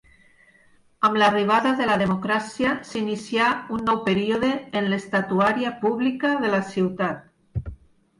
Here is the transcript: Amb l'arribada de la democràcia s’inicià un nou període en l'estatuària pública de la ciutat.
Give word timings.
Amb 1.07 1.17
l'arribada 1.23 1.73
de 1.81 1.89
la 1.89 1.97
democràcia 2.01 2.71
s’inicià 2.91 3.49
un 3.77 3.83
nou 3.89 3.99
període 4.07 4.49
en 4.81 4.89
l'estatuària 4.95 5.75
pública 5.85 6.33
de 6.47 6.51
la 6.55 6.63
ciutat. 6.71 7.69